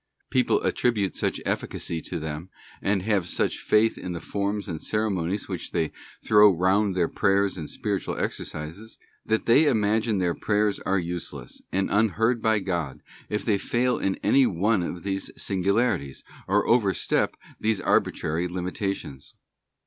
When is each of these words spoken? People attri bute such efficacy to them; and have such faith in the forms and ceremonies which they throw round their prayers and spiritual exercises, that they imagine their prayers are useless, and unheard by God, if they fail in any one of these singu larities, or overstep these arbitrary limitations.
People 0.31 0.59
attri 0.61 0.91
bute 0.91 1.15
such 1.15 1.39
efficacy 1.45 2.01
to 2.01 2.17
them; 2.17 2.49
and 2.81 3.03
have 3.03 3.29
such 3.29 3.59
faith 3.59 3.99
in 3.99 4.13
the 4.13 4.19
forms 4.19 4.67
and 4.67 4.81
ceremonies 4.81 5.47
which 5.47 5.73
they 5.73 5.91
throw 6.23 6.51
round 6.57 6.95
their 6.95 7.07
prayers 7.07 7.55
and 7.55 7.69
spiritual 7.69 8.17
exercises, 8.17 8.97
that 9.23 9.45
they 9.45 9.67
imagine 9.67 10.17
their 10.17 10.33
prayers 10.33 10.79
are 10.87 10.97
useless, 10.97 11.61
and 11.71 11.91
unheard 11.91 12.41
by 12.41 12.57
God, 12.57 13.03
if 13.29 13.45
they 13.45 13.59
fail 13.59 13.99
in 13.99 14.15
any 14.23 14.47
one 14.47 14.81
of 14.81 15.03
these 15.03 15.29
singu 15.37 15.65
larities, 15.71 16.23
or 16.47 16.67
overstep 16.67 17.35
these 17.59 17.79
arbitrary 17.79 18.47
limitations. 18.47 19.35